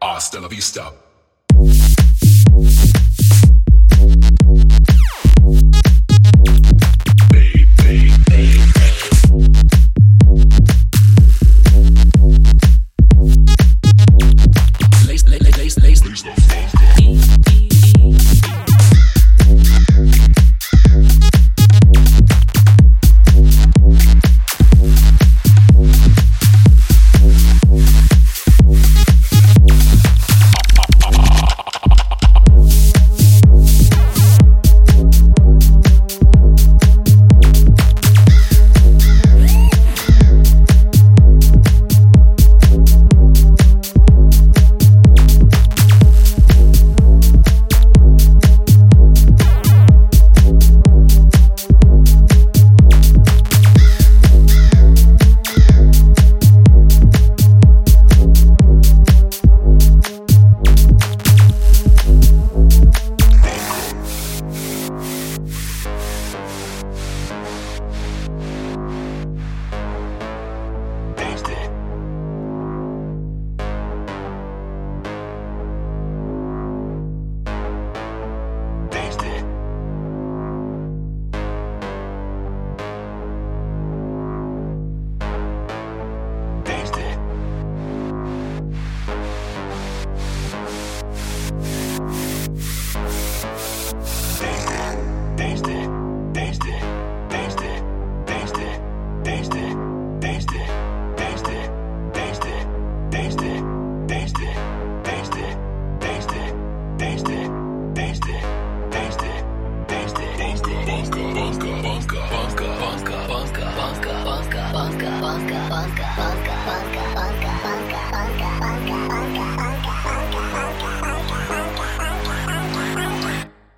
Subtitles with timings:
[0.00, 0.92] Hasta la vista.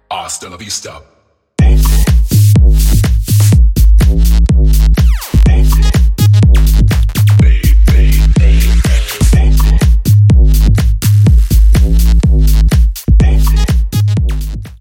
[0.09, 1.22] Hasta la vista
[2.63, 3.02] we